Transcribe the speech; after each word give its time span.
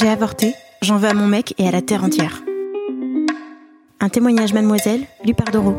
J'ai 0.00 0.08
avorté, 0.08 0.54
j'en 0.80 0.96
veux 0.96 1.10
à 1.10 1.12
mon 1.12 1.26
mec 1.26 1.52
et 1.58 1.68
à 1.68 1.70
la 1.70 1.82
terre 1.82 2.02
entière. 2.02 2.42
Un 4.00 4.08
témoignage 4.08 4.54
mademoiselle, 4.54 5.02
lu 5.26 5.34
par 5.34 5.50
Doro. 5.50 5.74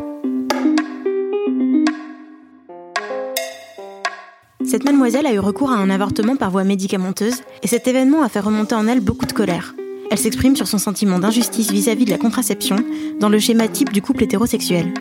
Cette 4.64 4.84
mademoiselle 4.84 5.26
a 5.26 5.32
eu 5.32 5.40
recours 5.40 5.72
à 5.72 5.74
un 5.74 5.90
avortement 5.90 6.36
par 6.36 6.52
voie 6.52 6.62
médicamenteuse 6.62 7.42
et 7.64 7.66
cet 7.66 7.88
événement 7.88 8.22
a 8.22 8.28
fait 8.28 8.38
remonter 8.38 8.76
en 8.76 8.86
elle 8.86 9.00
beaucoup 9.00 9.26
de 9.26 9.32
colère. 9.32 9.74
Elle 10.12 10.18
s'exprime 10.18 10.54
sur 10.54 10.68
son 10.68 10.78
sentiment 10.78 11.18
d'injustice 11.18 11.72
vis-à-vis 11.72 12.04
de 12.04 12.10
la 12.10 12.18
contraception 12.18 12.76
dans 13.18 13.28
le 13.28 13.40
schéma 13.40 13.66
type 13.66 13.92
du 13.92 14.02
couple 14.02 14.22
hétérosexuel. 14.22 14.94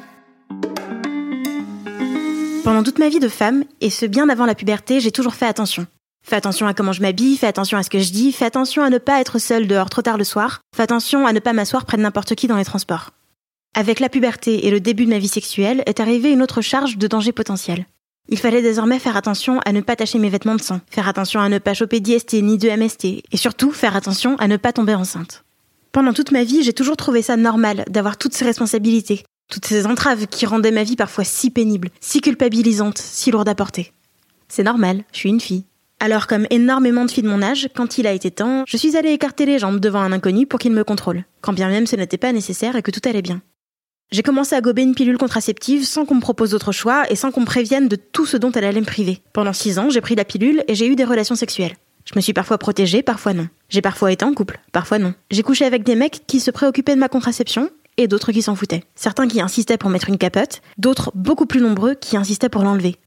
Pendant 2.63 2.81
toute 2.81 2.97
ma 2.97 3.09
vie 3.09 3.19
de 3.19 3.27
femme, 3.27 3.65
et 3.81 3.91
ce 3.91 4.07
bien 4.07 4.29
avant 4.29 4.47
la 4.47 4.55
puberté, 4.55 4.99
j'ai 4.99 5.11
toujours 5.11 5.35
fait 5.35 5.45
attention. 5.45 5.85
Fais 6.23 6.35
attention 6.35 6.67
à 6.67 6.73
comment 6.73 6.93
je 6.93 7.01
m'habille, 7.01 7.37
fais 7.37 7.47
attention 7.47 7.77
à 7.77 7.83
ce 7.83 7.89
que 7.89 7.99
je 7.99 8.11
dis, 8.11 8.31
fais 8.31 8.45
attention 8.45 8.83
à 8.83 8.89
ne 8.89 8.97
pas 8.97 9.19
être 9.19 9.39
seule 9.39 9.67
dehors 9.67 9.89
trop 9.89 10.01
tard 10.01 10.17
le 10.17 10.23
soir, 10.23 10.61
fais 10.75 10.83
attention 10.83 11.25
à 11.25 11.33
ne 11.33 11.39
pas 11.39 11.53
m'asseoir 11.53 11.85
près 11.85 11.97
de 11.97 12.03
n'importe 12.03 12.35
qui 12.35 12.47
dans 12.47 12.57
les 12.57 12.65
transports. 12.65 13.11
Avec 13.73 13.99
la 13.99 14.09
puberté 14.09 14.67
et 14.67 14.71
le 14.71 14.79
début 14.79 15.05
de 15.05 15.09
ma 15.09 15.19
vie 15.19 15.27
sexuelle 15.27 15.83
est 15.85 15.99
arrivée 15.99 16.31
une 16.31 16.41
autre 16.41 16.61
charge 16.61 16.97
de 16.97 17.07
danger 17.07 17.31
potentiel. 17.31 17.85
Il 18.29 18.37
fallait 18.37 18.61
désormais 18.61 18.99
faire 18.99 19.17
attention 19.17 19.59
à 19.65 19.71
ne 19.71 19.81
pas 19.81 19.95
tacher 19.95 20.19
mes 20.19 20.29
vêtements 20.29 20.55
de 20.55 20.61
sang, 20.61 20.81
faire 20.89 21.07
attention 21.07 21.39
à 21.39 21.49
ne 21.49 21.57
pas 21.57 21.73
choper 21.73 21.99
d'IST 21.99 22.33
ni 22.33 22.57
de 22.57 22.69
MST, 22.69 23.23
et 23.31 23.37
surtout 23.37 23.71
faire 23.71 23.95
attention 23.95 24.35
à 24.37 24.47
ne 24.47 24.57
pas 24.57 24.73
tomber 24.73 24.93
enceinte. 24.93 25.43
Pendant 25.91 26.13
toute 26.13 26.31
ma 26.31 26.43
vie, 26.43 26.63
j'ai 26.63 26.73
toujours 26.73 26.97
trouvé 26.97 27.21
ça 27.21 27.35
normal 27.35 27.83
d'avoir 27.89 28.17
toutes 28.17 28.33
ces 28.33 28.45
responsabilités, 28.45 29.23
toutes 29.49 29.65
ces 29.65 29.85
entraves 29.85 30.27
qui 30.27 30.45
rendaient 30.45 30.71
ma 30.71 30.83
vie 30.83 30.95
parfois 30.95 31.23
si 31.23 31.49
pénible, 31.49 31.89
si 31.99 32.21
culpabilisante, 32.21 32.97
si 32.97 33.31
lourde 33.31 33.49
à 33.49 33.55
porter. 33.55 33.91
C'est 34.47 34.63
normal, 34.63 35.03
je 35.11 35.17
suis 35.17 35.29
une 35.29 35.41
fille. 35.41 35.65
Alors, 36.03 36.25
comme 36.25 36.47
énormément 36.49 37.05
de 37.05 37.11
filles 37.11 37.21
de 37.21 37.29
mon 37.29 37.43
âge, 37.43 37.69
quand 37.75 37.99
il 37.99 38.07
a 38.07 38.11
été 38.11 38.31
temps, 38.31 38.63
je 38.67 38.75
suis 38.75 38.97
allée 38.97 39.11
écarter 39.11 39.45
les 39.45 39.59
jambes 39.59 39.79
devant 39.79 39.99
un 39.99 40.11
inconnu 40.11 40.47
pour 40.47 40.59
qu'il 40.59 40.71
me 40.71 40.83
contrôle, 40.83 41.25
quand 41.41 41.53
bien 41.53 41.69
même 41.69 41.85
ce 41.85 41.95
n'était 41.95 42.17
pas 42.17 42.31
nécessaire 42.31 42.75
et 42.75 42.81
que 42.81 42.89
tout 42.89 43.07
allait 43.07 43.21
bien. 43.21 43.43
J'ai 44.11 44.23
commencé 44.23 44.55
à 44.55 44.61
gober 44.61 44.81
une 44.81 44.95
pilule 44.95 45.19
contraceptive 45.19 45.85
sans 45.85 46.05
qu'on 46.05 46.15
me 46.15 46.19
propose 46.19 46.49
d'autre 46.49 46.71
choix 46.71 47.03
et 47.11 47.15
sans 47.15 47.29
qu'on 47.29 47.41
me 47.41 47.45
prévienne 47.45 47.87
de 47.87 47.97
tout 47.97 48.25
ce 48.25 48.35
dont 48.35 48.51
elle 48.51 48.63
allait 48.63 48.81
me 48.81 48.85
priver. 48.85 49.19
Pendant 49.31 49.53
six 49.53 49.77
ans, 49.77 49.91
j'ai 49.91 50.01
pris 50.01 50.15
la 50.15 50.25
pilule 50.25 50.63
et 50.67 50.73
j'ai 50.73 50.87
eu 50.87 50.95
des 50.95 51.03
relations 51.03 51.35
sexuelles. 51.35 51.75
Je 52.05 52.13
me 52.15 52.21
suis 52.21 52.33
parfois 52.33 52.57
protégée, 52.57 53.03
parfois 53.03 53.35
non. 53.35 53.47
J'ai 53.69 53.81
parfois 53.83 54.11
été 54.11 54.25
en 54.25 54.33
couple, 54.33 54.59
parfois 54.71 54.97
non. 54.97 55.13
J'ai 55.29 55.43
couché 55.43 55.65
avec 55.65 55.83
des 55.83 55.95
mecs 55.95 56.23
qui 56.25 56.39
se 56.39 56.49
préoccupaient 56.49 56.95
de 56.95 56.99
ma 56.99 57.09
contraception 57.09 57.69
et 57.97 58.07
d'autres 58.07 58.31
qui 58.31 58.41
s'en 58.41 58.55
foutaient. 58.55 58.85
Certains 58.95 59.27
qui 59.27 59.39
insistaient 59.39 59.77
pour 59.77 59.91
mettre 59.91 60.09
une 60.09 60.17
capote, 60.17 60.61
d'autres 60.79 61.11
beaucoup 61.13 61.45
plus 61.45 61.61
nombreux 61.61 61.93
qui 61.93 62.17
insistaient 62.17 62.49
pour 62.49 62.63
l'enlever. 62.63 62.97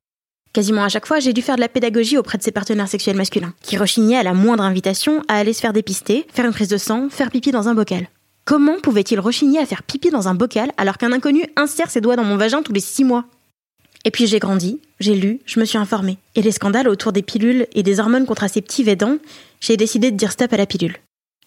Quasiment 0.54 0.84
à 0.84 0.88
chaque 0.88 1.06
fois, 1.06 1.18
j'ai 1.18 1.32
dû 1.32 1.42
faire 1.42 1.56
de 1.56 1.60
la 1.60 1.68
pédagogie 1.68 2.16
auprès 2.16 2.38
de 2.38 2.42
ses 2.44 2.52
partenaires 2.52 2.86
sexuels 2.86 3.16
masculins, 3.16 3.52
qui 3.60 3.76
rechignaient 3.76 4.16
à 4.16 4.22
la 4.22 4.34
moindre 4.34 4.62
invitation 4.62 5.20
à 5.26 5.36
aller 5.36 5.52
se 5.52 5.60
faire 5.60 5.72
dépister, 5.72 6.26
faire 6.32 6.46
une 6.46 6.52
prise 6.52 6.68
de 6.68 6.76
sang, 6.76 7.08
faire 7.10 7.32
pipi 7.32 7.50
dans 7.50 7.66
un 7.66 7.74
bocal. 7.74 8.08
Comment 8.44 8.78
pouvait-il 8.80 9.18
rechigner 9.18 9.58
à 9.58 9.66
faire 9.66 9.82
pipi 9.82 10.10
dans 10.10 10.28
un 10.28 10.34
bocal 10.34 10.70
alors 10.76 10.96
qu'un 10.96 11.10
inconnu 11.10 11.44
insère 11.56 11.90
ses 11.90 12.00
doigts 12.00 12.14
dans 12.14 12.22
mon 12.22 12.36
vagin 12.36 12.62
tous 12.62 12.72
les 12.72 12.78
six 12.78 13.02
mois? 13.02 13.24
Et 14.04 14.12
puis 14.12 14.28
j'ai 14.28 14.38
grandi, 14.38 14.80
j'ai 15.00 15.16
lu, 15.16 15.40
je 15.44 15.58
me 15.58 15.64
suis 15.64 15.78
informée. 15.78 16.18
Et 16.36 16.42
les 16.42 16.52
scandales 16.52 16.86
autour 16.86 17.10
des 17.10 17.22
pilules 17.22 17.66
et 17.74 17.82
des 17.82 17.98
hormones 17.98 18.26
contraceptives 18.26 18.88
aidant, 18.88 19.18
j'ai 19.60 19.76
décidé 19.76 20.12
de 20.12 20.16
dire 20.16 20.30
stop 20.30 20.52
à 20.52 20.56
la 20.56 20.66
pilule. 20.66 20.98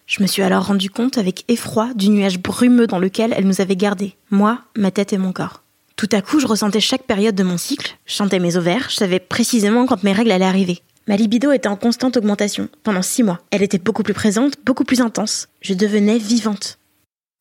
Je 0.04 0.22
me 0.22 0.26
suis 0.26 0.42
alors 0.42 0.66
rendu 0.66 0.90
compte 0.90 1.16
avec 1.16 1.46
effroi 1.48 1.94
du 1.94 2.10
nuage 2.10 2.40
brumeux 2.40 2.86
dans 2.86 2.98
lequel 2.98 3.32
elle 3.34 3.46
nous 3.46 3.62
avait 3.62 3.76
gardés, 3.76 4.16
moi, 4.30 4.60
ma 4.76 4.90
tête 4.90 5.14
et 5.14 5.18
mon 5.18 5.32
corps. 5.32 5.62
Tout 5.98 6.08
à 6.12 6.22
coup, 6.22 6.38
je 6.38 6.46
ressentais 6.46 6.78
chaque 6.78 7.02
période 7.02 7.34
de 7.34 7.42
mon 7.42 7.58
cycle, 7.58 7.98
chantais 8.06 8.38
mes 8.38 8.56
ovaires, 8.56 8.86
je 8.88 8.94
savais 8.94 9.18
précisément 9.18 9.84
quand 9.84 10.04
mes 10.04 10.12
règles 10.12 10.30
allaient 10.30 10.44
arriver. 10.44 10.80
Ma 11.08 11.16
libido 11.16 11.50
était 11.50 11.66
en 11.66 11.74
constante 11.74 12.16
augmentation, 12.16 12.68
pendant 12.84 13.02
six 13.02 13.24
mois. 13.24 13.40
Elle 13.50 13.64
était 13.64 13.78
beaucoup 13.78 14.04
plus 14.04 14.14
présente, 14.14 14.54
beaucoup 14.64 14.84
plus 14.84 15.00
intense. 15.00 15.48
Je 15.60 15.74
devenais 15.74 16.18
vivante. 16.18 16.78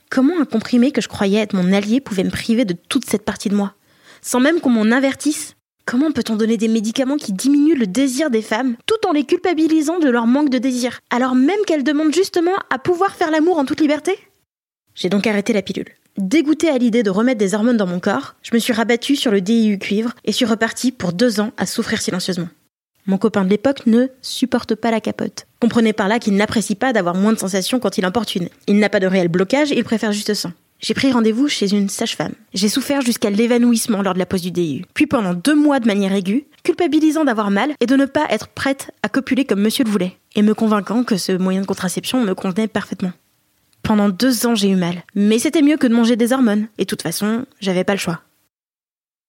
Comment 0.09 0.41
un 0.41 0.45
comprimé 0.45 0.89
que 0.91 1.01
je 1.01 1.07
croyais 1.07 1.39
être 1.39 1.53
mon 1.53 1.71
allié 1.71 2.01
pouvait 2.01 2.23
me 2.23 2.31
priver 2.31 2.65
de 2.65 2.73
toute 2.73 3.05
cette 3.05 3.25
partie 3.25 3.49
de 3.49 3.55
moi? 3.55 3.75
Sans 4.23 4.39
même 4.39 4.59
qu'on 4.59 4.71
m'en 4.71 4.91
avertisse? 4.91 5.53
Comment 5.85 6.11
peut-on 6.11 6.35
donner 6.35 6.57
des 6.57 6.67
médicaments 6.67 7.17
qui 7.17 7.33
diminuent 7.33 7.77
le 7.77 7.85
désir 7.85 8.31
des 8.31 8.41
femmes 8.41 8.75
tout 8.87 9.07
en 9.07 9.11
les 9.11 9.25
culpabilisant 9.25 9.99
de 9.99 10.09
leur 10.09 10.25
manque 10.25 10.49
de 10.49 10.57
désir, 10.57 10.99
alors 11.11 11.35
même 11.35 11.63
qu'elles 11.67 11.83
demandent 11.83 12.15
justement 12.15 12.55
à 12.73 12.79
pouvoir 12.79 13.15
faire 13.15 13.29
l'amour 13.29 13.59
en 13.59 13.65
toute 13.65 13.81
liberté? 13.81 14.17
J'ai 14.95 15.09
donc 15.09 15.27
arrêté 15.27 15.53
la 15.53 15.61
pilule. 15.61 15.93
Dégoûtée 16.17 16.69
à 16.69 16.79
l'idée 16.79 17.03
de 17.03 17.11
remettre 17.11 17.37
des 17.37 17.53
hormones 17.53 17.77
dans 17.77 17.85
mon 17.85 17.99
corps, 17.99 18.33
je 18.41 18.49
me 18.55 18.59
suis 18.59 18.73
rabattue 18.73 19.15
sur 19.15 19.31
le 19.31 19.39
DIU 19.39 19.77
cuivre 19.77 20.13
et 20.25 20.31
suis 20.31 20.45
repartie 20.45 20.91
pour 20.91 21.13
deux 21.13 21.39
ans 21.39 21.51
à 21.57 21.67
souffrir 21.67 22.01
silencieusement. 22.01 22.49
Mon 23.05 23.19
copain 23.19 23.45
de 23.45 23.49
l'époque 23.49 23.85
ne 23.85 24.07
supporte 24.23 24.73
pas 24.73 24.89
la 24.89 24.99
capote. 24.99 25.45
Comprenez 25.61 25.93
par 25.93 26.07
là 26.07 26.17
qu'il 26.17 26.35
n'apprécie 26.35 26.73
pas 26.73 26.91
d'avoir 26.91 27.13
moins 27.13 27.33
de 27.33 27.37
sensations 27.37 27.79
quand 27.79 27.99
il 27.99 28.05
emporte 28.05 28.35
une. 28.35 28.49
Il 28.65 28.79
n'a 28.79 28.89
pas 28.89 28.99
de 28.99 29.05
réel 29.05 29.27
blocage, 29.27 29.69
il 29.69 29.83
préfère 29.83 30.11
juste 30.11 30.33
ça. 30.33 30.51
J'ai 30.79 30.95
pris 30.95 31.11
rendez-vous 31.11 31.47
chez 31.47 31.71
une 31.71 31.87
sage-femme. 31.87 32.33
J'ai 32.53 32.67
souffert 32.67 33.01
jusqu'à 33.01 33.29
l'évanouissement 33.29 34.01
lors 34.01 34.15
de 34.15 34.19
la 34.19 34.25
pose 34.25 34.41
du 34.41 34.51
DIU. 34.51 34.85
Puis 34.95 35.05
pendant 35.05 35.35
deux 35.35 35.55
mois 35.55 35.79
de 35.79 35.87
manière 35.87 36.13
aiguë, 36.13 36.45
culpabilisant 36.63 37.25
d'avoir 37.25 37.51
mal 37.51 37.73
et 37.79 37.85
de 37.85 37.95
ne 37.95 38.05
pas 38.05 38.25
être 38.31 38.47
prête 38.47 38.91
à 39.03 39.09
copuler 39.09 39.45
comme 39.45 39.61
monsieur 39.61 39.83
le 39.83 39.91
voulait. 39.91 40.17
Et 40.35 40.41
me 40.41 40.55
convainquant 40.55 41.03
que 41.03 41.17
ce 41.17 41.31
moyen 41.31 41.61
de 41.61 41.67
contraception 41.67 42.23
me 42.23 42.33
convenait 42.33 42.67
parfaitement. 42.67 43.11
Pendant 43.87 44.09
deux 44.09 44.45
ans, 44.45 44.53
j'ai 44.53 44.67
eu 44.67 44.75
mal. 44.75 45.01
Mais 45.15 45.39
c'était 45.39 45.61
mieux 45.61 45.77
que 45.77 45.87
de 45.87 45.93
manger 45.93 46.17
des 46.17 46.33
hormones. 46.33 46.67
Et 46.77 46.81
de 46.81 46.87
toute 46.87 47.03
façon, 47.03 47.45
j'avais 47.61 47.85
pas 47.85 47.93
le 47.93 47.99
choix. 47.99 48.19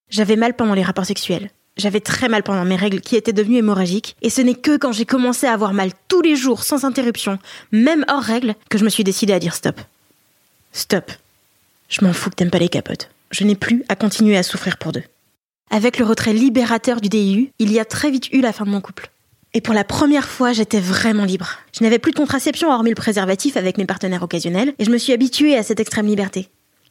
J'avais 0.09 0.35
mal 0.35 0.53
pendant 0.53 0.73
les 0.73 0.83
rapports 0.83 1.05
sexuels. 1.05 1.49
J'avais 1.77 2.01
très 2.01 2.27
mal 2.27 2.43
pendant 2.43 2.65
mes 2.65 2.75
règles 2.75 2.99
qui 2.99 3.15
étaient 3.15 3.31
devenues 3.31 3.59
hémorragiques. 3.59 4.17
Et 4.21 4.29
ce 4.29 4.41
n'est 4.41 4.55
que 4.55 4.75
quand 4.75 4.91
j'ai 4.91 5.05
commencé 5.05 5.47
à 5.47 5.53
avoir 5.53 5.73
mal 5.73 5.91
tous 6.09 6.21
les 6.21 6.35
jours, 6.35 6.63
sans 6.63 6.83
interruption, 6.83 7.39
même 7.71 8.03
hors 8.09 8.21
règles, 8.21 8.53
que 8.69 8.77
je 8.77 8.83
me 8.83 8.89
suis 8.89 9.05
décidée 9.05 9.31
à 9.31 9.39
dire 9.39 9.55
stop. 9.55 9.79
Stop. 10.73 11.09
Je 11.87 12.03
m'en 12.03 12.11
fous 12.11 12.29
que 12.29 12.35
t'aimes 12.35 12.51
pas 12.51 12.59
les 12.59 12.67
capotes. 12.67 13.09
Je 13.31 13.45
n'ai 13.45 13.55
plus 13.55 13.85
à 13.87 13.95
continuer 13.95 14.35
à 14.35 14.43
souffrir 14.43 14.75
pour 14.75 14.91
deux. 14.91 15.03
Avec 15.71 15.97
le 15.97 16.03
retrait 16.03 16.33
libérateur 16.33 16.99
du 16.99 17.07
DIU, 17.07 17.53
il 17.59 17.71
y 17.71 17.79
a 17.79 17.85
très 17.85 18.11
vite 18.11 18.29
eu 18.33 18.41
la 18.41 18.51
fin 18.51 18.65
de 18.65 18.71
mon 18.71 18.81
couple. 18.81 19.09
Et 19.53 19.61
pour 19.61 19.73
la 19.73 19.83
première 19.83 20.27
fois, 20.27 20.53
j'étais 20.53 20.79
vraiment 20.79 21.25
libre. 21.25 21.57
Je 21.77 21.83
n'avais 21.83 21.97
plus 21.97 22.11
de 22.11 22.17
contraception 22.17 22.71
hormis 22.71 22.91
le 22.91 22.95
préservatif 22.95 23.57
avec 23.57 23.77
mes 23.77 23.85
partenaires 23.85 24.21
occasionnels, 24.21 24.73
et 24.77 24.85
je 24.85 24.91
me 24.91 24.97
suis 24.97 25.13
habituée 25.13 25.57
à 25.57 25.63
cette 25.63 25.79
extrême 25.79 26.05
liberté. 26.05 26.49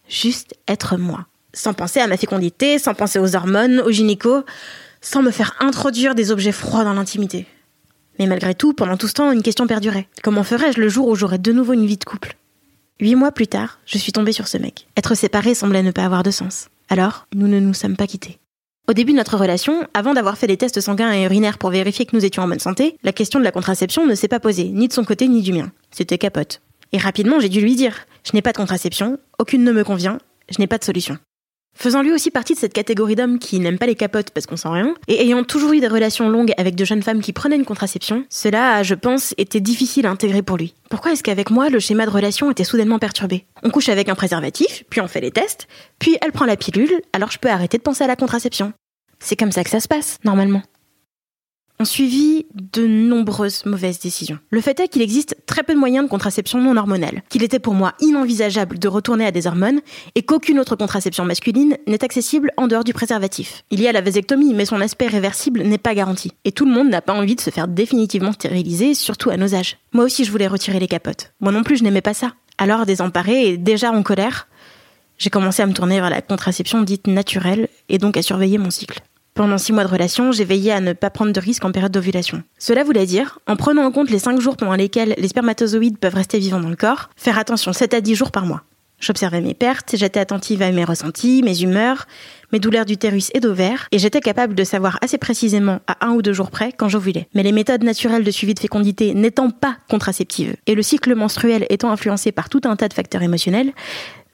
Juste 0.09 0.55
être 0.67 0.97
moi. 0.97 1.27
Sans 1.55 1.73
penser 1.73 2.01
à 2.01 2.09
ma 2.09 2.17
fécondité, 2.17 2.79
sans 2.79 2.95
penser 2.95 3.21
aux 3.21 3.37
hormones, 3.37 3.81
aux 3.81 3.93
gynécos, 3.93 4.43
sans 5.01 5.23
me 5.23 5.31
faire 5.31 5.55
introduire 5.61 6.17
des 6.17 6.33
objets 6.33 6.53
froids 6.53 6.83
dans 6.83 6.95
l'intimité. 6.95 7.47
Mais 8.19 8.27
malgré 8.27 8.55
tout, 8.55 8.73
pendant 8.73 8.97
tout 8.97 9.07
ce 9.07 9.15
temps, 9.15 9.31
une 9.31 9.43
question 9.43 9.69
perdurait. 9.69 10.09
Comment 10.25 10.43
ferais-je 10.43 10.81
le 10.81 10.89
jour 10.89 11.07
où 11.07 11.15
j'aurais 11.15 11.39
de 11.39 11.53
nouveau 11.53 11.75
une 11.75 11.87
vie 11.87 11.97
de 11.97 12.05
couple? 12.05 12.37
Huit 13.01 13.15
mois 13.15 13.31
plus 13.31 13.47
tard, 13.47 13.79
je 13.87 13.99
suis 13.99 14.11
tombée 14.11 14.33
sur 14.33 14.49
ce 14.49 14.59
mec. 14.59 14.89
Être 14.97 15.15
séparés 15.15 15.55
semblait 15.55 15.85
ne 15.85 15.93
pas 15.93 16.05
avoir 16.05 16.25
de 16.25 16.33
sens. 16.33 16.69
Alors, 16.89 17.29
nous 17.33 17.47
ne 17.47 17.61
nous 17.61 17.75
sommes 17.75 17.97
pas 17.97 18.09
quittés. 18.09 18.41
Au 18.89 18.95
début 18.95 19.13
de 19.13 19.19
notre 19.19 19.37
relation, 19.37 19.87
avant 19.93 20.15
d'avoir 20.15 20.39
fait 20.39 20.47
des 20.47 20.57
tests 20.57 20.81
sanguins 20.81 21.13
et 21.13 21.25
urinaires 21.25 21.59
pour 21.59 21.69
vérifier 21.69 22.07
que 22.07 22.17
nous 22.17 22.25
étions 22.25 22.43
en 22.43 22.49
bonne 22.49 22.59
santé, 22.59 22.97
la 23.03 23.13
question 23.13 23.39
de 23.39 23.45
la 23.45 23.53
contraception 23.53 24.07
ne 24.07 24.15
s'est 24.15 24.29
pas 24.29 24.41
posée, 24.41 24.71
ni 24.71 24.89
de 24.89 24.95
son 24.95 25.05
côté 25.05 25.29
ni 25.29 25.43
du 25.43 25.53
mien. 25.53 25.71
C'était 25.91 26.17
capote. 26.17 26.63
Et 26.93 26.99
rapidement, 26.99 27.39
j'ai 27.39 27.51
dû 27.51 27.61
lui 27.61 27.77
dire 27.77 28.07
Je 28.25 28.31
n'ai 28.33 28.41
pas 28.41 28.53
de 28.53 28.57
contraception, 28.57 29.19
aucune 29.39 29.63
ne 29.63 29.73
me 29.73 29.85
convient, 29.85 30.17
je 30.49 30.59
n'ai 30.59 30.67
pas 30.67 30.79
de 30.79 30.85
solution. 30.85 31.19
Faisant 31.81 32.03
lui 32.03 32.13
aussi 32.13 32.33
partie 32.33 32.55
de 32.55 32.59
cette 32.59 32.73
catégorie 32.73 33.15
d'hommes 33.15 33.39
qui 33.39 33.61
n'aiment 33.61 33.79
pas 33.79 33.87
les 33.87 33.95
capotes 33.95 34.31
parce 34.31 34.47
qu'on 34.47 34.57
sent 34.57 34.69
rien, 34.69 34.95
et 35.07 35.23
ayant 35.23 35.45
toujours 35.45 35.75
eu 35.75 35.81
des 35.81 35.87
relations 35.87 36.29
longues 36.29 36.53
avec 36.57 36.75
de 36.75 36.85
jeunes 36.85 37.05
femmes 37.05 37.21
qui 37.21 37.33
prenaient 37.33 37.55
une 37.57 37.65
contraception, 37.65 38.25
cela, 38.31 38.83
je 38.83 38.95
pense, 38.95 39.33
était 39.39 39.61
difficile 39.61 40.07
à 40.07 40.11
intégrer 40.11 40.43
pour 40.43 40.57
lui. 40.57 40.75
Pourquoi 40.91 41.13
est-ce 41.13 41.23
qu'avec 41.23 41.51
moi, 41.51 41.69
le 41.69 41.79
schéma 41.79 42.05
de 42.05 42.11
relation 42.11 42.51
était 42.51 42.65
soudainement 42.65 42.99
perturbé? 42.99 43.45
On 43.63 43.71
couche 43.71 43.91
avec 43.91 44.09
un 44.09 44.17
préservatif, 44.17 44.85
puis 44.91 45.01
on 45.01 45.07
fait 45.07 45.21
les 45.21 45.31
tests, 45.31 45.69
puis 46.01 46.17
elle 46.21 46.33
prend 46.33 46.47
la 46.47 46.57
pilule, 46.57 47.01
alors 47.13 47.31
je 47.31 47.39
peux 47.39 47.51
arrêter 47.51 47.79
de 47.79 47.83
penser 47.83 48.03
à 48.03 48.09
la 48.09 48.17
contraception. 48.17 48.73
C'est 49.21 49.37
comme 49.37 49.53
ça 49.53 49.65
que 49.65 49.71
ça 49.71 49.81
se 49.81 49.89
passe, 49.89 50.19
normalement. 50.25 50.63
ont 51.81 51.85
suivi 51.85 52.47
de 52.55 52.87
nombreuses 52.87 53.65
mauvaises 53.65 54.01
décisions. 54.01 54.39
Le 54.51 54.61
fait 54.61 54.81
est 54.81 54.89
qu'il 54.89 55.03
existe 55.03 55.37
très 55.47 55.63
peu 55.63 55.75
de 55.75 55.79
moyens 55.79 56.05
de 56.07 56.11
contraception 56.11 56.61
non 56.61 56.77
hormonale, 56.77 57.23
qu'il 57.29 57.45
était 57.45 57.61
pour 57.61 57.75
moi 57.75 57.95
inenvisageable 58.01 58.81
de 58.81 58.89
retourner 58.89 59.25
à 59.25 59.31
des 59.31 59.47
hormones 59.47 59.81
et 60.17 60.23
qu'aucune 60.23 60.59
autre 60.59 60.75
contraception 60.75 61.25
masculine 61.25 61.77
n'est 61.87 62.03
accessible 62.03 62.51
en 62.57 62.67
dehors 62.67 62.83
du 62.83 62.93
préservatif. 62.93 63.63
Il 63.71 63.81
y 63.81 63.87
a 63.87 63.93
la 63.93 64.01
vasectomie, 64.01 64.55
mais 64.55 64.65
son 64.65 64.81
aspect 64.81 65.07
réversible 65.07 65.63
n'est 65.63 65.79
pas 65.79 65.95
garanti. 65.95 66.33
Et 66.45 66.51
tout 66.51 66.65
le 66.65 66.73
monde 66.73 66.89
n'a 66.89 67.01
pas 67.01 67.15
envie 67.15 67.37
de 67.37 67.41
se 67.41 67.51
faire 67.51 67.69
définitivement 67.69 68.33
stériliser, 68.33 68.95
surtout 68.95 69.31
à 69.31 69.37
nos 69.37 69.55
âges. 69.55 69.79
Moi 69.93 70.05
aussi, 70.05 70.25
je 70.25 70.33
voulais 70.33 70.49
retirer 70.49 70.81
les 70.81 70.89
capotes. 70.89 71.33
Moi 71.41 71.53
non 71.53 71.63
plus, 71.63 71.77
je 71.77 71.85
n'aimais 71.85 72.03
pas 72.03 72.15
ça. 72.15 72.33
Alors, 72.59 72.87
désemparée 72.87 73.51
et 73.51 73.57
déjà 73.57 73.93
en 73.93 74.03
colère, 74.03 74.49
j'ai 75.19 75.31
commencé 75.31 75.63
à 75.63 75.67
me 75.67 75.73
tourner 75.73 76.01
vers 76.01 76.11
la 76.11 76.23
contraception 76.23 76.83
dite 76.83 77.07
naturelle 77.07 77.69
et 77.89 77.99
donc 77.99 78.17
à 78.17 78.23
surveiller 78.23 78.59
mon 78.59 78.71
cycle. 78.71 79.01
Pendant 79.39 79.57
six 79.57 79.73
mois 79.73 79.85
de 79.85 79.89
relation, 79.89 80.33
j'ai 80.33 80.45
veillé 80.45 80.73
à 80.73 80.81
ne 80.81 80.95
pas 80.95 81.11
prendre 81.11 81.33
de 81.33 81.39
risques 81.39 81.65
en 81.65 81.71
période 81.71 81.93
d'ovulation. 81.93 82.43
Cela 82.59 82.83
voulait 82.83 83.07
dire, 83.07 83.39
en 83.47 83.55
prenant 83.55 83.85
en 83.85 83.93
compte 83.93 84.11
les 84.11 84.19
cinq 84.19 84.41
jours 84.41 84.57
pendant 84.57 84.75
lesquels 84.75 85.15
les 85.17 85.29
spermatozoïdes 85.29 85.97
peuvent 85.97 86.17
rester 86.17 86.41
vivants 86.41 86.59
dans 86.59 86.69
le 86.69 86.75
corps, 86.75 87.09
faire 87.15 87.39
attention 87.39 87.73
7 87.73 87.95
à 87.95 88.01
10 88.01 88.17
jours 88.17 88.33
par 88.33 88.47
mois. 88.47 88.65
J'observais 88.99 89.41
mes 89.41 89.55
pertes, 89.55 89.95
j'étais 89.95 90.19
attentive 90.19 90.61
à 90.61 90.73
mes 90.73 90.83
ressentis, 90.83 91.45
mes 91.45 91.63
humeurs, 91.63 92.09
mes 92.53 92.59
douleurs 92.59 92.85
d'utérus 92.85 93.31
et 93.33 93.39
d'ovaire, 93.39 93.87
et 93.93 94.01
j'étais 94.01 94.19
capable 94.19 94.57
de 94.57 94.65
savoir 94.65 94.99
assez 95.03 95.19
précisément 95.19 95.79
à 95.87 96.05
un 96.05 96.15
ou 96.15 96.21
deux 96.21 96.33
jours 96.33 96.51
près 96.51 96.73
quand 96.73 96.89
j'ovulais. 96.89 97.29
Mais 97.37 97.45
les 97.45 97.53
méthodes 97.53 97.85
naturelles 97.85 98.25
de 98.25 98.31
suivi 98.33 98.55
de 98.55 98.59
fécondité 98.59 99.15
n'étant 99.15 99.51
pas 99.51 99.77
contraceptives, 99.89 100.57
et 100.67 100.75
le 100.75 100.83
cycle 100.83 101.15
menstruel 101.15 101.65
étant 101.71 101.93
influencé 101.93 102.33
par 102.33 102.49
tout 102.49 102.63
un 102.65 102.75
tas 102.75 102.89
de 102.89 102.95
facteurs 102.95 103.23
émotionnels, 103.23 103.73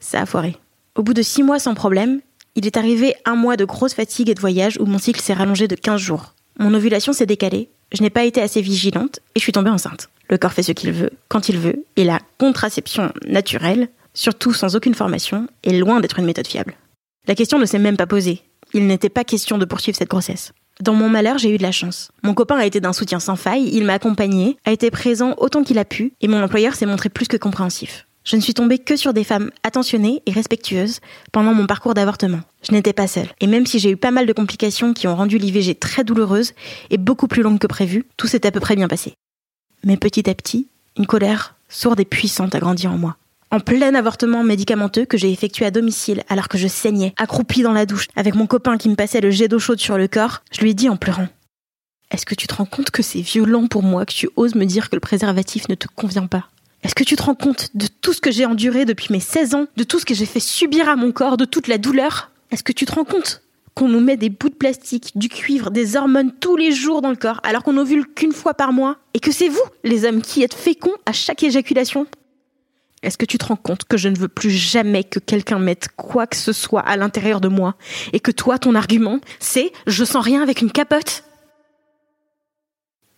ça 0.01 0.23
a 0.23 0.25
foiré. 0.25 0.56
Au 0.95 1.03
bout 1.03 1.12
de 1.12 1.21
six 1.21 1.43
mois 1.43 1.59
sans 1.59 1.75
problème, 1.75 2.21
il 2.56 2.67
est 2.67 2.77
arrivé 2.77 3.15
un 3.25 3.35
mois 3.35 3.56
de 3.56 3.65
grosse 3.65 3.95
fatigue 3.95 4.31
et 4.31 4.35
de 4.35 4.41
voyage 4.41 4.79
où 4.81 4.87
mon 4.87 4.99
cycle 4.99 5.21
s'est 5.21 5.35
rallongé 5.35 5.69
de 5.69 5.75
15 5.75 6.01
jours. 6.01 6.35
Mon 6.59 6.73
ovulation 6.75 7.12
s'est 7.12 7.27
décalée, 7.27 7.69
je 7.93 8.03
n'ai 8.03 8.11
pas 8.11 8.25
été 8.25 8.41
assez 8.41 8.61
vigilante 8.61 9.21
et 9.35 9.41
je 9.41 9.43
suis 9.43 9.53
tombée 9.53 9.71
enceinte. 9.71 10.09
Le 10.31 10.39
corps 10.39 10.53
fait 10.53 10.62
ce 10.62 10.73
qu'il 10.73 10.93
veut, 10.93 11.11
quand 11.29 11.49
il 11.49 11.59
veut, 11.59 11.85
et 11.97 12.05
la 12.05 12.21
contraception 12.39 13.12
naturelle, 13.27 13.89
surtout 14.15 14.53
sans 14.53 14.77
aucune 14.77 14.95
formation, 14.95 15.49
est 15.65 15.73
loin 15.73 16.01
d'être 16.01 16.19
une 16.19 16.25
méthode 16.25 16.47
fiable. 16.47 16.75
La 17.27 17.35
question 17.35 17.59
ne 17.59 17.67
s'est 17.67 17.79
même 17.79 17.97
pas 17.97 18.06
posée. 18.06 18.43
Il 18.73 18.87
n'était 18.87 19.09
pas 19.09 19.25
question 19.25 19.59
de 19.59 19.65
poursuivre 19.65 19.97
cette 19.97 20.11
grossesse. 20.11 20.53
Dans 20.81 20.95
mon 20.95 21.09
malheur, 21.09 21.39
j'ai 21.39 21.55
eu 21.55 21.59
de 21.59 21.62
la 21.62 21.73
chance. 21.73 22.11
Mon 22.23 22.35
copain 22.35 22.56
a 22.56 22.67
été 22.67 22.81
d'un 22.81 22.93
soutien 22.93 23.21
sans 23.21 23.37
faille, 23.37 23.69
il 23.73 23.85
m'a 23.85 23.95
accompagné, 23.95 24.56
a 24.65 24.73
été 24.73 24.91
présent 24.91 25.35
autant 25.39 25.62
qu'il 25.62 25.79
a 25.79 25.85
pu, 25.85 26.15
et 26.21 26.29
mon 26.29 26.43
employeur 26.43 26.75
s'est 26.75 26.87
montré 26.87 27.09
plus 27.09 27.29
que 27.29 27.37
compréhensif. 27.37 28.06
Je 28.25 28.37
ne 28.37 28.41
suis 28.41 28.55
tombée 28.55 28.79
que 28.79 28.97
sur 28.97 29.12
des 29.12 29.23
femmes 29.23 29.50
attentionnées 29.62 30.23
et 30.25 30.32
respectueuses 30.32 31.00
pendant 31.31 31.53
mon 31.53 31.67
parcours 31.67 31.93
d'avortement. 31.93 32.41
Je 32.67 32.73
n'étais 32.73 32.94
pas 32.94 33.06
seule. 33.06 33.29
Et 33.41 33.47
même 33.47 33.67
si 33.67 33.79
j'ai 33.79 33.91
eu 33.91 33.99
pas 33.99 34.11
mal 34.11 34.25
de 34.25 34.32
complications 34.32 34.94
qui 34.94 35.06
ont 35.06 35.15
rendu 35.15 35.37
l'IVG 35.37 35.75
très 35.75 36.05
douloureuse 36.05 36.53
et 36.88 36.97
beaucoup 36.97 37.29
plus 37.29 37.43
longue 37.43 37.59
que 37.59 37.67
prévu, 37.67 38.06
tout 38.17 38.26
s'est 38.26 38.47
à 38.47 38.50
peu 38.50 38.61
près 38.61 38.76
bien 38.76 38.88
passé. 38.88 39.12
Mais 39.85 39.99
petit 39.99 40.29
à 40.31 40.35
petit, 40.35 40.69
une 40.97 41.06
colère 41.06 41.55
sourde 41.69 42.00
et 42.00 42.06
puissante 42.06 42.55
a 42.55 42.61
grandi 42.61 42.87
en 42.87 42.97
moi. 42.97 43.19
En 43.50 43.61
plein 43.61 43.94
avortement 43.94 44.43
médicamenteux 44.43 45.05
que 45.05 45.19
j'ai 45.19 45.31
effectué 45.31 45.67
à 45.67 45.70
domicile 45.70 46.23
alors 46.31 46.49
que 46.49 46.56
je 46.56 46.67
saignais, 46.67 47.12
accroupie 47.19 47.62
dans 47.62 47.73
la 47.73 47.85
douche, 47.85 48.09
avec 48.17 48.35
mon 48.35 48.47
copain 48.47 48.79
qui 48.79 48.88
me 48.88 48.97
passait 48.97 49.20
le 49.20 49.31
jet 49.31 49.49
d'eau 49.49 49.59
chaude 49.59 49.81
sur 49.81 49.99
le 49.99 50.09
corps, 50.09 50.43
je 50.50 50.62
lui 50.62 50.70
ai 50.70 50.75
dit 50.75 50.88
en 50.88 50.97
pleurant 50.97 51.29
Est-ce 52.11 52.25
que 52.25 52.35
tu 52.35 52.47
te 52.47 52.55
rends 52.55 52.65
compte 52.65 52.91
que 52.91 53.03
c'est 53.03 53.20
violent 53.20 53.67
pour 53.67 53.82
moi 53.82 54.06
que 54.06 54.15
tu 54.15 54.31
oses 54.37 54.55
me 54.55 54.65
dire 54.65 54.88
que 54.88 54.97
le 54.97 55.00
préservatif 55.00 55.69
ne 55.69 55.75
te 55.75 55.87
convient 55.94 56.27
pas? 56.27 56.49
Est-ce 56.85 56.95
que 56.95 57.03
tu 57.03 57.17
te 57.17 57.23
rends 57.23 57.35
compte 57.35 57.71
de 57.75 57.87
tout 57.87 58.13
ce 58.13 58.21
que 58.21 58.31
j'ai 58.31 58.45
enduré 58.45 58.85
depuis 58.85 59.09
mes 59.11 59.21
16 59.21 59.55
ans, 59.55 59.67
de 59.77 59.85
tout 59.85 59.99
ce 59.99 60.05
que 60.05 60.15
j'ai 60.15 60.27
fait 60.27 60.39
subir 60.41 60.87
à 60.87 60.97
mon 60.97 61.13
corps, 61.13 61.39
de 61.39 61.47
toute 61.47 61.67
la 61.67 61.79
douleur? 61.79 62.31
Est-ce 62.51 62.63
que 62.63 62.73
tu 62.73 62.85
te 62.85 62.93
rends 62.93 63.05
compte 63.05 63.41
qu'on 63.75 63.89
nous 63.89 64.01
met 64.01 64.19
des 64.19 64.29
bouts 64.29 64.51
de 64.51 64.55
plastique, 64.55 65.13
du 65.17 65.31
cuivre, 65.31 65.71
des 65.71 65.97
hormones 65.97 66.31
tous 66.39 66.57
les 66.57 66.73
jours 66.73 67.01
dans 67.01 67.11
le 67.11 67.17
corps, 67.17 67.41
alors 67.43 67.63
qu'on 67.63 67.79
ovule 67.79 68.07
qu'une 68.07 68.33
fois 68.33 68.53
par 68.53 68.73
mois, 68.73 68.99
et 69.15 69.19
que 69.19 69.33
c'est 69.33 69.49
vous, 69.49 69.65
les 69.83 70.05
hommes, 70.05 70.21
qui 70.21 70.43
êtes 70.43 70.55
féconds 70.55 70.95
à 71.07 71.13
chaque 71.13 71.43
éjaculation? 71.43 72.07
Est-ce 73.03 73.19
que 73.19 73.25
tu 73.25 73.39
te 73.39 73.47
rends 73.47 73.57
compte 73.57 73.85
que 73.85 73.97
je 73.97 74.11
ne 74.11 74.19
veux 74.19 74.29
plus 74.29 74.51
jamais 74.51 75.05
que 75.05 75.19
quelqu'un 75.19 75.59
mette 75.59 75.89
quoi 75.97 76.27
que 76.27 76.37
ce 76.37 76.53
soit 76.53 76.83
à 76.83 76.97
l'intérieur 76.97 77.41
de 77.41 77.49
moi, 77.49 77.77
et 78.13 78.21
que 78.21 78.31
toi, 78.31 78.59
ton 78.59 78.75
argument, 78.75 79.21
c'est 79.41 79.73
je 79.87 80.05
sens 80.05 80.23
rien 80.23 80.43
avec 80.43 80.61
une 80.61 80.71
capote 80.71 81.25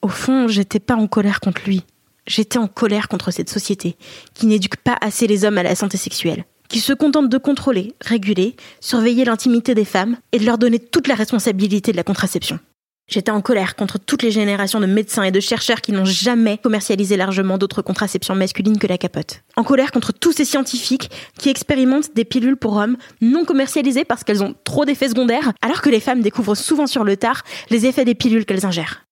Au 0.03 0.09
fond, 0.09 0.47
j'étais 0.47 0.81
pas 0.81 0.95
en 0.95 1.09
colère 1.09 1.41
contre 1.41 1.63
lui. 1.67 1.83
J'étais 2.27 2.59
en 2.59 2.67
colère 2.67 3.09
contre 3.09 3.31
cette 3.31 3.51
société 3.51 3.97
qui 4.35 4.47
n'éduque 4.47 4.77
pas 4.77 4.97
assez 5.01 5.27
les 5.27 5.45
hommes 5.45 5.59
à 5.59 5.63
la 5.63 5.75
santé 5.75 5.97
sexuelle, 5.97 6.45
qui 6.69 6.81
se 6.81 6.93
contente 6.93 7.29
de 7.29 7.39
contrôler, 7.39 7.95
réguler, 8.01 8.57
surveiller 8.81 9.25
l'intimité 9.25 9.75
des 9.75 9.85
femmes 9.85 10.17
et 10.33 10.39
de 10.39 10.45
leur 10.45 10.59
donner 10.59 10.79
toute 10.79 11.09
la 11.09 11.15
responsabilité 11.15 11.93
de 11.93 11.97
la 11.97 12.03
contraception. 12.03 12.59
J'étais 13.09 13.31
en 13.31 13.41
colère 13.41 13.77
contre 13.77 14.01
toutes 14.01 14.25
les 14.25 14.33
générations 14.33 14.81
de 14.81 14.87
médecins 14.87 15.23
et 15.23 15.31
de 15.31 15.39
chercheurs 15.39 15.81
qui 15.81 15.93
n'ont 15.93 16.05
jamais 16.05 16.59
commercialisé 16.59 17.17
largement 17.17 17.57
d'autres 17.57 17.81
contraceptions 17.81 18.35
masculines 18.35 18.79
que 18.79 18.89
la 18.89 18.99
capote. 18.99 19.43
En 19.55 19.63
colère 19.63 19.93
contre 19.93 20.13
tous 20.13 20.33
ces 20.33 20.45
scientifiques 20.45 21.09
qui 21.39 21.49
expérimentent 21.49 22.13
des 22.17 22.25
pilules 22.25 22.57
pour 22.57 22.75
hommes 22.75 22.97
non 23.21 23.45
commercialisées 23.45 24.05
parce 24.05 24.25
qu'elles 24.25 24.43
ont 24.43 24.57
trop 24.65 24.85
d'effets 24.85 25.11
secondaires, 25.11 25.53
alors 25.63 25.83
que 25.83 25.91
les 25.91 26.01
femmes 26.01 26.21
découvrent 26.21 26.57
souvent 26.57 26.89
sur 26.89 27.05
le 27.05 27.17
tard 27.17 27.45
les 27.71 27.87
effets 27.87 28.05
des 28.05 28.17
pilules 28.17 28.45
qu'elles 28.45 28.67
ingèrent. 28.67 29.07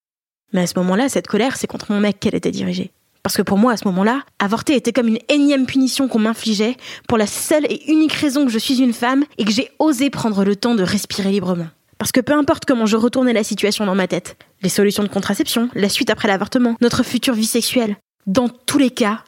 Mais 0.52 0.62
à 0.62 0.66
ce 0.66 0.76
moment-là, 0.80 1.08
cette 1.08 1.28
colère, 1.28 1.56
c'est 1.56 1.68
contre 1.68 1.92
mon 1.92 2.00
mec 2.00 2.18
qu'elle 2.18 2.34
était 2.34 2.50
dirigée. 2.50 2.90
Parce 3.24 3.38
que 3.38 3.42
pour 3.42 3.56
moi, 3.56 3.72
à 3.72 3.76
ce 3.78 3.88
moment-là, 3.88 4.22
avorter 4.38 4.76
était 4.76 4.92
comme 4.92 5.08
une 5.08 5.18
énième 5.30 5.64
punition 5.64 6.08
qu'on 6.08 6.18
m'infligeait 6.18 6.76
pour 7.08 7.16
la 7.16 7.26
seule 7.26 7.64
et 7.70 7.90
unique 7.90 8.12
raison 8.12 8.44
que 8.44 8.52
je 8.52 8.58
suis 8.58 8.82
une 8.82 8.92
femme 8.92 9.24
et 9.38 9.46
que 9.46 9.50
j'ai 9.50 9.70
osé 9.78 10.10
prendre 10.10 10.44
le 10.44 10.56
temps 10.56 10.74
de 10.74 10.82
respirer 10.82 11.32
librement. 11.32 11.68
Parce 11.96 12.12
que 12.12 12.20
peu 12.20 12.34
importe 12.34 12.66
comment 12.66 12.84
je 12.84 12.98
retournais 12.98 13.32
la 13.32 13.42
situation 13.42 13.86
dans 13.86 13.94
ma 13.94 14.06
tête, 14.08 14.36
les 14.60 14.68
solutions 14.68 15.02
de 15.02 15.08
contraception, 15.08 15.70
la 15.74 15.88
suite 15.88 16.10
après 16.10 16.28
l'avortement, 16.28 16.76
notre 16.82 17.02
future 17.02 17.32
vie 17.32 17.46
sexuelle, 17.46 17.96
dans 18.26 18.50
tous 18.50 18.76
les 18.76 18.90
cas, 18.90 19.24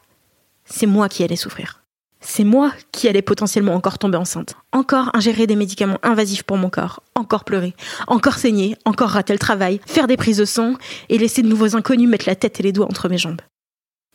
c'est 0.66 0.84
moi 0.84 1.08
qui 1.08 1.24
allais 1.24 1.34
souffrir. 1.34 1.82
C'est 2.20 2.44
moi 2.44 2.72
qui 2.92 3.08
allais 3.08 3.22
potentiellement 3.22 3.74
encore 3.74 3.98
tomber 3.98 4.18
enceinte, 4.18 4.56
encore 4.72 5.08
ingérer 5.14 5.46
des 5.46 5.56
médicaments 5.56 5.98
invasifs 6.02 6.42
pour 6.42 6.58
mon 6.58 6.68
corps, 6.68 7.02
encore 7.14 7.44
pleurer, 7.44 7.74
encore 8.08 8.34
saigner, 8.34 8.76
encore 8.84 9.08
rater 9.08 9.32
le 9.32 9.38
travail, 9.38 9.80
faire 9.86 10.06
des 10.06 10.18
prises 10.18 10.36
de 10.36 10.44
sang 10.44 10.74
et 11.08 11.16
laisser 11.16 11.40
de 11.40 11.48
nouveaux 11.48 11.76
inconnus 11.76 12.10
mettre 12.10 12.28
la 12.28 12.36
tête 12.36 12.60
et 12.60 12.62
les 12.62 12.72
doigts 12.72 12.86
entre 12.90 13.08
mes 13.08 13.16
jambes. 13.16 13.40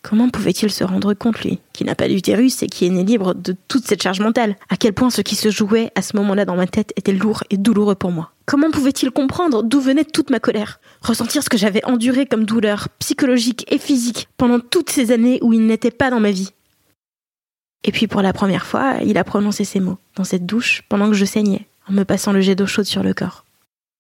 Comment 0.04 0.30
pouvait-il 0.30 0.72
se 0.72 0.84
rendre 0.84 1.14
compte, 1.14 1.42
lui, 1.42 1.60
qui 1.74 1.84
n'a 1.84 1.94
pas 1.94 2.08
d'utérus 2.08 2.64
et 2.64 2.68
qui 2.68 2.86
est 2.86 2.90
né 2.90 3.04
libre 3.04 3.36
de 3.36 3.56
toute 3.68 3.86
cette 3.86 4.02
charge 4.02 4.20
mentale? 4.20 4.56
À 4.70 4.76
quel 4.76 4.94
point 4.94 5.12
ce 5.12 5.22
qui 5.22 5.36
se 5.36 5.52
jouait 5.52 5.92
à 5.96 6.02
ce 6.02 6.18
moment-là 6.18 6.46
dans 6.46 6.56
ma 6.56 6.66
tête 6.66 6.92
était 6.96 7.14
lourd 7.14 7.44
et 7.52 7.58
douloureux 7.58 7.96
pour 7.96 8.12
moi? 8.12 8.32
Comment 8.46 8.72
pouvait-il 8.72 9.12
comprendre 9.12 9.62
d'où 9.62 9.80
venait 9.80 10.04
toute 10.04 10.32
ma 10.32 10.40
colère? 10.40 10.80
Ressentir 11.04 11.44
ce 11.44 11.50
que 11.50 11.58
j'avais 11.58 11.86
enduré 11.86 12.26
comme 12.26 12.46
douleur 12.46 12.90
psychologique 12.98 13.72
et 13.72 13.78
physique 13.78 14.28
pendant 14.38 14.60
toutes 14.60 14.90
ces 14.90 15.12
années 15.12 15.40
où 15.44 15.54
il 15.54 15.68
n'était 15.68 15.92
pas 15.92 16.10
dans 16.10 16.20
ma 16.20 16.32
vie 16.32 16.52
Et 17.84 17.92
puis 17.92 18.08
pour 18.08 18.24
la 18.24 18.34
première 18.34 18.66
fois, 18.66 18.96
il 19.06 19.20
a 19.20 19.24
prononcé 19.24 19.66
ces 19.66 19.80
mots, 19.80 20.00
dans 20.16 20.24
cette 20.24 20.48
douche, 20.48 20.82
pendant 20.90 21.10
que 21.10 21.16
je 21.16 21.26
saignais, 21.26 21.68
en 21.88 21.94
me 21.94 22.04
passant 22.04 22.34
le 22.34 22.42
jet 22.42 22.56
d'eau 22.56 22.66
chaude 22.66 22.86
sur 22.86 23.04
le 23.04 23.14
corps. 23.14 23.46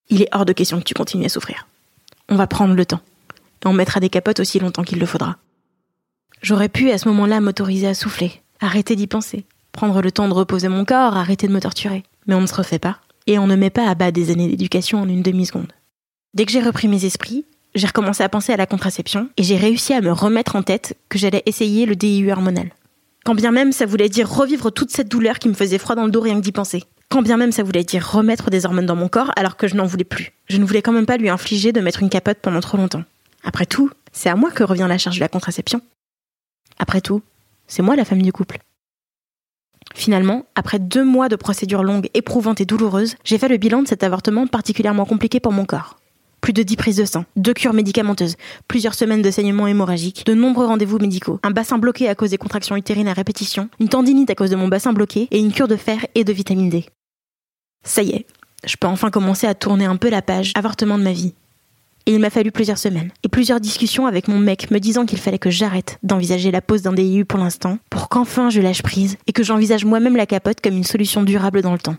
Il 0.10 0.24
est 0.24 0.30
hors 0.34 0.46
de 0.46 0.54
question 0.54 0.80
que 0.80 0.84
tu 0.84 0.96
continues 0.96 1.26
à 1.26 1.30
souffrir. 1.30 1.68
On 2.28 2.36
va 2.36 2.48
prendre 2.48 2.74
le 2.74 2.86
temps. 2.86 3.02
Et 3.64 3.68
on 3.68 3.74
mettra 3.74 4.00
des 4.00 4.10
capotes 4.10 4.40
aussi 4.40 4.60
longtemps 4.60 4.84
qu'il 4.84 5.00
le 5.00 5.06
faudra. 5.06 5.38
J'aurais 6.42 6.70
pu 6.70 6.90
à 6.90 6.98
ce 6.98 7.08
moment-là 7.10 7.40
m'autoriser 7.40 7.88
à 7.88 7.94
souffler, 7.94 8.42
arrêter 8.60 8.96
d'y 8.96 9.06
penser, 9.06 9.46
prendre 9.72 10.02
le 10.02 10.12
temps 10.12 10.28
de 10.28 10.34
reposer 10.34 10.70
mon 10.70 10.86
corps, 10.86 11.16
arrêter 11.16 11.48
de 11.48 11.54
me 11.54 11.62
torturer. 11.62 12.04
Mais 12.26 12.34
on 12.34 12.42
ne 12.42 12.48
se 12.48 12.56
refait 12.56 12.80
pas, 12.80 12.98
et 13.28 13.38
on 13.38 13.46
ne 13.46 13.56
met 13.56 13.70
pas 13.70 13.88
à 13.88 13.94
bas 13.94 14.12
des 14.12 14.32
années 14.32 14.48
d'éducation 14.48 15.02
en 15.02 15.08
une 15.08 15.22
demi-seconde. 15.22 15.72
Dès 16.34 16.46
que 16.46 16.52
j'ai 16.52 16.62
repris 16.62 16.88
mes 16.88 17.06
esprits, 17.06 17.46
j'ai 17.76 17.86
recommencé 17.86 18.24
à 18.24 18.30
penser 18.30 18.52
à 18.52 18.58
la 18.58 18.66
contraception, 18.66 19.30
et 19.38 19.44
j'ai 19.44 19.56
réussi 19.56 19.94
à 19.94 20.02
me 20.02 20.12
remettre 20.12 20.56
en 20.56 20.64
tête 20.64 20.98
que 21.10 21.20
j'allais 21.20 21.44
essayer 21.46 21.86
le 21.86 21.96
DIU 21.96 22.32
hormonal. 22.32 22.72
Quand 23.24 23.36
bien 23.36 23.52
même 23.52 23.72
ça 23.72 23.86
voulait 23.86 24.10
dire 24.10 24.28
revivre 24.28 24.72
toute 24.72 24.90
cette 24.90 25.10
douleur 25.10 25.38
qui 25.38 25.48
me 25.48 25.54
faisait 25.54 25.78
froid 25.78 25.96
dans 25.96 26.06
le 26.06 26.12
dos 26.12 26.22
rien 26.22 26.36
que 26.36 26.42
d'y 26.44 26.52
penser. 26.52 26.84
Quand 27.10 27.22
bien 27.22 27.38
même 27.38 27.52
ça 27.52 27.62
voulait 27.62 27.84
dire 27.84 28.10
remettre 28.10 28.50
des 28.50 28.66
hormones 28.66 28.88
dans 28.88 28.96
mon 28.96 29.10
corps 29.10 29.32
alors 29.36 29.58
que 29.58 29.68
je 29.68 29.76
n'en 29.76 29.86
voulais 29.86 30.04
plus. 30.04 30.32
Je 30.50 30.58
ne 30.58 30.66
voulais 30.66 30.82
quand 30.82 30.92
même 30.92 31.06
pas 31.06 31.18
lui 31.18 31.30
infliger 31.30 31.72
de 31.72 31.82
mettre 31.82 32.02
une 32.02 32.10
capote 32.10 32.40
pendant 32.42 32.62
trop 32.62 32.78
longtemps. 32.78 33.04
Après 33.44 33.68
tout, 33.68 33.92
c'est 34.12 34.30
à 34.30 34.36
moi 34.36 34.50
que 34.50 34.64
revient 34.64 34.88
la 34.90 34.98
charge 34.98 35.18
de 35.18 35.22
la 35.22 35.28
contraception. 35.28 35.82
Après 36.82 37.00
tout, 37.00 37.22
c'est 37.68 37.84
moi 37.84 37.96
la 37.96 38.06
femme 38.06 38.24
du 38.24 38.34
couple. 38.34 38.60
Finalement, 39.94 40.46
après 40.56 40.80
deux 40.80 41.06
mois 41.06 41.30
de 41.30 41.36
procédures 41.36 41.84
longues, 41.84 42.10
éprouvantes 42.16 42.60
et 42.60 42.66
douloureuses, 42.66 43.16
j'ai 43.24 43.38
fait 43.38 43.50
le 43.50 43.58
bilan 43.58 43.84
de 43.84 43.88
cet 43.88 44.04
avortement 44.04 44.48
particulièrement 44.48 45.06
compliqué 45.06 45.40
pour 45.40 45.52
mon 45.52 45.66
corps. 45.66 46.00
Plus 46.42 46.54
de 46.54 46.64
dix 46.64 46.78
prises 46.78 46.98
de 46.98 47.06
sang, 47.06 47.26
deux 47.36 47.54
cures 47.54 47.74
médicamenteuses, 47.74 48.36
plusieurs 48.68 48.96
semaines 48.96 49.22
de 49.22 49.30
saignement 49.30 49.68
hémorragique, 49.68 50.26
de 50.26 50.34
nombreux 50.34 50.66
rendez-vous 50.66 50.98
médicaux, 50.98 51.40
un 51.44 51.52
bassin 51.52 51.78
bloqué 51.78 52.10
à 52.10 52.16
cause 52.16 52.32
des 52.32 52.40
contractions 52.40 52.76
utérines 52.76 53.08
à 53.08 53.14
répétition, 53.14 53.70
une 53.80 53.90
tendinite 53.90 54.32
à 54.32 54.36
cause 54.36 54.50
de 54.50 54.56
mon 54.56 54.68
bassin 54.68 54.92
bloqué 54.92 55.28
et 55.30 55.38
une 55.40 55.52
cure 55.52 55.68
de 55.68 55.76
fer 55.76 56.08
et 56.16 56.24
de 56.24 56.34
vitamine 56.34 56.70
D. 56.70 56.88
Ça 57.84 58.02
y 58.02 58.10
est, 58.10 58.26
je 58.66 58.76
peux 58.76 58.88
enfin 58.88 59.12
commencer 59.12 59.46
à 59.46 59.54
tourner 59.54 59.86
un 59.86 59.98
peu 59.98 60.10
la 60.10 60.24
page 60.24 60.52
avortement 60.56 60.98
de 60.98 61.04
ma 61.04 61.14
vie. 61.14 61.36
Et 62.06 62.14
il 62.14 62.20
m'a 62.20 62.30
fallu 62.30 62.52
plusieurs 62.52 62.78
semaines 62.78 63.12
et 63.24 63.30
plusieurs 63.30 63.60
discussions 63.60 64.08
avec 64.08 64.28
mon 64.28 64.40
mec 64.40 64.72
me 64.72 64.80
disant 64.80 65.06
qu'il 65.06 65.20
fallait 65.20 65.40
que 65.40 65.50
j'arrête 65.50 66.00
d'envisager 66.04 66.52
la 66.52 66.62
pose 66.62 66.82
d'un 66.82 66.94
DIU 66.94 67.26
pour 67.26 67.40
l'instant, 67.40 67.78
pour 67.90 68.10
qu'enfin 68.10 68.50
je 68.50 68.62
lâche 68.62 68.82
prise 68.82 69.18
et 69.28 69.34
que 69.34 69.44
j'envisage 69.44 69.86
moi-même 69.86 70.16
la 70.16 70.26
capote 70.26 70.62
comme 70.62 70.78
une 70.78 70.84
solution 70.84 71.24
durable 71.24 71.62
dans 71.62 71.74
le 71.74 71.80
temps. 71.80 71.98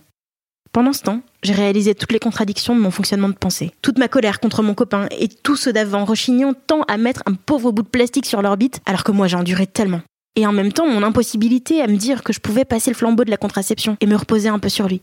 Pendant 0.72 0.94
ce 0.94 1.02
temps, 1.02 1.20
j'ai 1.42 1.52
réalisé 1.52 1.94
toutes 1.94 2.12
les 2.12 2.18
contradictions 2.18 2.74
de 2.74 2.80
mon 2.80 2.90
fonctionnement 2.90 3.28
de 3.28 3.34
pensée. 3.34 3.72
Toute 3.82 3.98
ma 3.98 4.08
colère 4.08 4.40
contre 4.40 4.62
mon 4.62 4.72
copain 4.72 5.06
et 5.18 5.28
tous 5.28 5.56
ceux 5.56 5.72
d'avant 5.72 6.06
rechignant 6.06 6.54
tant 6.54 6.82
à 6.88 6.96
mettre 6.96 7.22
un 7.26 7.34
pauvre 7.34 7.72
bout 7.72 7.82
de 7.82 7.88
plastique 7.88 8.24
sur 8.24 8.40
l'orbite 8.40 8.80
alors 8.86 9.04
que 9.04 9.12
moi 9.12 9.26
j'ai 9.26 9.36
enduré 9.36 9.66
tellement. 9.66 10.00
Et 10.34 10.46
en 10.46 10.52
même 10.52 10.72
temps, 10.72 10.88
mon 10.88 11.02
impossibilité 11.02 11.82
à 11.82 11.86
me 11.86 11.96
dire 11.96 12.22
que 12.22 12.32
je 12.32 12.40
pouvais 12.40 12.64
passer 12.64 12.90
le 12.90 12.96
flambeau 12.96 13.24
de 13.24 13.30
la 13.30 13.36
contraception 13.36 13.98
et 14.00 14.06
me 14.06 14.16
reposer 14.16 14.48
un 14.48 14.58
peu 14.58 14.70
sur 14.70 14.88
lui. 14.88 15.02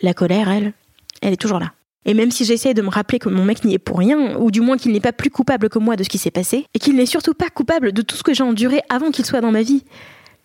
La 0.00 0.14
colère, 0.14 0.48
elle, 0.48 0.72
elle 1.20 1.34
est 1.34 1.40
toujours 1.40 1.58
là. 1.58 1.72
Et 2.04 2.14
même 2.14 2.30
si 2.30 2.44
j'essaie 2.44 2.74
de 2.74 2.82
me 2.82 2.88
rappeler 2.88 3.18
que 3.18 3.28
mon 3.28 3.44
mec 3.44 3.64
n'y 3.64 3.74
est 3.74 3.78
pour 3.78 3.98
rien, 3.98 4.36
ou 4.38 4.50
du 4.50 4.60
moins 4.60 4.76
qu'il 4.76 4.92
n'est 4.92 5.00
pas 5.00 5.12
plus 5.12 5.30
coupable 5.30 5.68
que 5.68 5.78
moi 5.78 5.96
de 5.96 6.02
ce 6.02 6.08
qui 6.08 6.18
s'est 6.18 6.30
passé, 6.30 6.66
et 6.74 6.78
qu'il 6.78 6.96
n'est 6.96 7.06
surtout 7.06 7.34
pas 7.34 7.48
coupable 7.48 7.92
de 7.92 8.02
tout 8.02 8.16
ce 8.16 8.22
que 8.22 8.34
j'ai 8.34 8.42
enduré 8.42 8.80
avant 8.88 9.10
qu'il 9.10 9.24
soit 9.24 9.40
dans 9.40 9.52
ma 9.52 9.62
vie, 9.62 9.84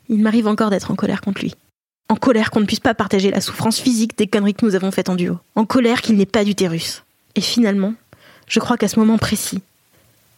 il 0.10 0.20
m'arrive 0.22 0.48
encore 0.48 0.70
d'être 0.70 0.92
en 0.92 0.96
colère 0.96 1.22
contre 1.22 1.42
lui. 1.42 1.56
En 2.10 2.16
colère 2.16 2.52
qu'on 2.52 2.62
ne 2.62 2.66
puisse 2.66 2.80
pas 2.80 2.94
partager 2.94 3.32
la 3.32 3.42
souffrance 3.42 3.80
physique 3.80 4.18
des 4.18 4.28
conneries 4.28 4.54
que 4.54 4.66
nous 4.66 4.76
avons 4.76 4.92
faites 4.92 5.10
en 5.10 5.16
duo. 5.16 5.38
En 5.56 5.66
colère 5.66 6.02
qu'il 6.02 6.16
n'ait 6.16 6.26
pas 6.26 6.46
d'utérus. 6.46 7.04
Et 7.36 7.42
finalement, 7.42 7.94
je 8.48 8.60
crois 8.60 8.78
qu'à 8.78 8.88
ce 8.88 9.00
moment 9.00 9.18
précis, 9.18 9.62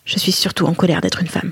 je 0.05 0.17
suis 0.17 0.31
surtout 0.31 0.65
en 0.65 0.73
colère 0.73 1.01
d'être 1.01 1.21
une 1.21 1.27
femme. 1.27 1.51